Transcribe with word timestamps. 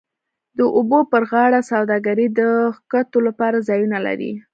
د 0.57 0.59
اوبو 0.77 0.99
پر 1.11 1.23
غاړه 1.31 1.59
سوداګرۍ 1.71 2.27
د 2.39 2.41
کښتیو 2.91 3.25
لپاره 3.27 3.65
ځایونه 3.69 3.97
لري 4.07 4.31